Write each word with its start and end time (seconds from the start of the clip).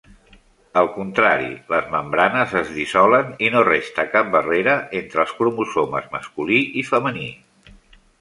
Al 0.79 0.87
contrari, 0.93 1.49
les 1.73 1.91
membranes 1.95 2.55
es 2.61 2.71
dissolen 2.77 3.29
i 3.47 3.51
no 3.55 3.61
resta 3.67 4.05
cap 4.15 4.31
barrera 4.37 4.73
entre 5.01 5.21
els 5.25 5.35
cromosomes 5.43 6.09
masculí 6.17 6.59
i 6.83 6.87
femení. 6.89 7.29